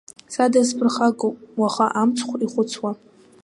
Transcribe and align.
Са 0.33 0.45
дысԥырхагоуп 0.51 1.35
уаха 1.61 1.85
амцхә 2.01 2.33
ихәыцуа. 2.45 2.91